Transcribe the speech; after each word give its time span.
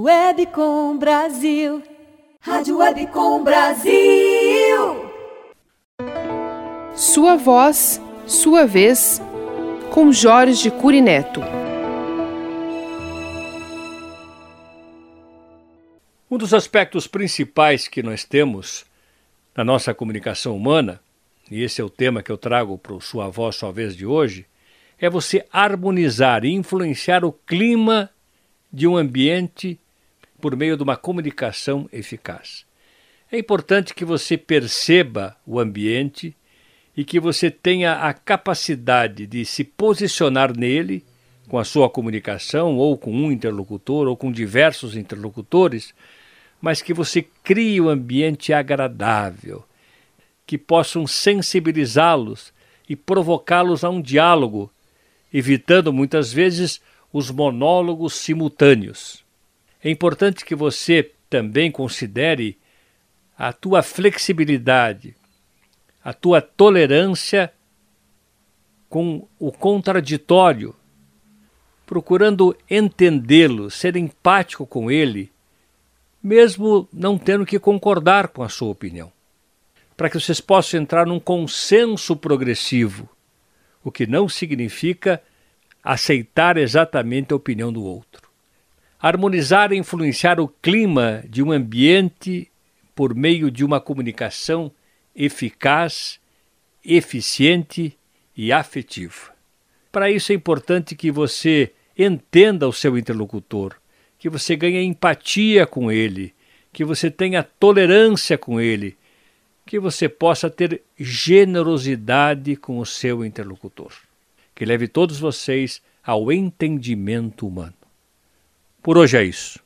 Webcom 0.00 0.96
Brasil. 0.96 1.82
Rádio 2.40 2.78
Webcom 2.78 3.42
Brasil. 3.42 5.10
Sua 6.94 7.34
voz, 7.34 8.00
sua 8.24 8.64
vez, 8.64 9.20
com 9.90 10.12
Jorge 10.12 10.70
Curineto. 10.70 11.40
Um 16.30 16.38
dos 16.38 16.54
aspectos 16.54 17.08
principais 17.08 17.88
que 17.88 18.00
nós 18.00 18.22
temos 18.22 18.86
na 19.52 19.64
nossa 19.64 19.92
comunicação 19.92 20.56
humana, 20.56 21.00
e 21.50 21.60
esse 21.64 21.80
é 21.80 21.84
o 21.84 21.90
tema 21.90 22.22
que 22.22 22.30
eu 22.30 22.38
trago 22.38 22.78
para 22.78 22.94
o 22.94 23.00
Sua 23.00 23.28
Voz, 23.28 23.56
Sua 23.56 23.72
Vez 23.72 23.96
de 23.96 24.06
hoje, 24.06 24.46
é 24.96 25.10
você 25.10 25.44
harmonizar 25.52 26.44
e 26.44 26.52
influenciar 26.52 27.24
o 27.24 27.32
clima 27.32 28.08
de 28.72 28.86
um 28.86 28.96
ambiente 28.96 29.76
por 30.40 30.56
meio 30.56 30.76
de 30.76 30.82
uma 30.82 30.96
comunicação 30.96 31.88
eficaz. 31.92 32.64
É 33.30 33.38
importante 33.38 33.94
que 33.94 34.04
você 34.04 34.38
perceba 34.38 35.36
o 35.46 35.60
ambiente 35.60 36.34
e 36.96 37.04
que 37.04 37.20
você 37.20 37.50
tenha 37.50 37.94
a 37.94 38.12
capacidade 38.12 39.26
de 39.26 39.44
se 39.44 39.62
posicionar 39.62 40.56
nele 40.56 41.04
com 41.48 41.58
a 41.58 41.64
sua 41.64 41.88
comunicação, 41.88 42.76
ou 42.76 42.96
com 42.96 43.12
um 43.12 43.32
interlocutor, 43.32 44.06
ou 44.06 44.16
com 44.16 44.30
diversos 44.30 44.96
interlocutores, 44.96 45.94
mas 46.60 46.82
que 46.82 46.92
você 46.92 47.22
crie 47.42 47.80
um 47.80 47.88
ambiente 47.88 48.52
agradável, 48.52 49.64
que 50.46 50.58
possam 50.58 51.06
sensibilizá-los 51.06 52.52
e 52.88 52.96
provocá-los 52.96 53.84
a 53.84 53.90
um 53.90 54.00
diálogo, 54.00 54.70
evitando 55.32 55.92
muitas 55.92 56.32
vezes 56.32 56.80
os 57.12 57.30
monólogos 57.30 58.14
simultâneos. 58.14 59.24
É 59.82 59.88
importante 59.90 60.44
que 60.44 60.54
você 60.54 61.12
também 61.30 61.70
considere 61.70 62.58
a 63.36 63.52
tua 63.52 63.82
flexibilidade, 63.82 65.14
a 66.02 66.12
tua 66.12 66.40
tolerância 66.40 67.52
com 68.88 69.28
o 69.38 69.52
contraditório, 69.52 70.74
procurando 71.86 72.56
entendê-lo, 72.68 73.70
ser 73.70 73.96
empático 73.96 74.66
com 74.66 74.90
ele, 74.90 75.30
mesmo 76.20 76.88
não 76.92 77.16
tendo 77.16 77.46
que 77.46 77.58
concordar 77.58 78.28
com 78.28 78.42
a 78.42 78.48
sua 78.48 78.70
opinião, 78.70 79.12
para 79.96 80.10
que 80.10 80.18
vocês 80.18 80.40
possam 80.40 80.80
entrar 80.80 81.06
num 81.06 81.20
consenso 81.20 82.16
progressivo, 82.16 83.08
o 83.84 83.92
que 83.92 84.06
não 84.06 84.28
significa 84.28 85.22
aceitar 85.84 86.56
exatamente 86.56 87.32
a 87.32 87.36
opinião 87.36 87.72
do 87.72 87.84
outro 87.84 88.27
harmonizar 89.00 89.72
e 89.72 89.76
influenciar 89.76 90.40
o 90.40 90.48
clima 90.48 91.22
de 91.28 91.42
um 91.42 91.52
ambiente 91.52 92.50
por 92.94 93.14
meio 93.14 93.50
de 93.50 93.64
uma 93.64 93.80
comunicação 93.80 94.72
eficaz, 95.14 96.18
eficiente 96.84 97.96
e 98.36 98.52
afetiva. 98.52 99.32
Para 99.92 100.10
isso 100.10 100.32
é 100.32 100.34
importante 100.34 100.94
que 100.94 101.10
você 101.10 101.72
entenda 101.96 102.68
o 102.68 102.72
seu 102.72 102.98
interlocutor, 102.98 103.74
que 104.18 104.28
você 104.28 104.56
ganhe 104.56 104.82
empatia 104.82 105.66
com 105.66 105.90
ele, 105.90 106.34
que 106.72 106.84
você 106.84 107.10
tenha 107.10 107.42
tolerância 107.42 108.36
com 108.36 108.60
ele, 108.60 108.96
que 109.64 109.78
você 109.78 110.08
possa 110.08 110.48
ter 110.48 110.82
generosidade 110.96 112.56
com 112.56 112.78
o 112.78 112.86
seu 112.86 113.24
interlocutor. 113.24 113.92
Que 114.54 114.64
leve 114.64 114.88
todos 114.88 115.18
vocês 115.18 115.82
ao 116.02 116.32
entendimento 116.32 117.46
humano. 117.46 117.77
Por 118.82 118.96
hoje 118.96 119.16
é 119.16 119.24
isso. 119.24 119.58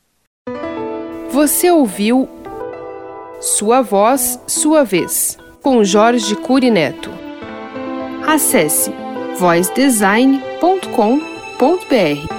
Você 1.30 1.70
ouviu 1.70 2.28
Sua 3.40 3.82
Voz, 3.82 4.40
Sua 4.46 4.84
Vez, 4.84 5.38
com 5.62 5.84
Jorge 5.84 6.34
Curineto. 6.36 7.10
Acesse 8.26 8.92
voicedesign.com.br. 9.38 12.31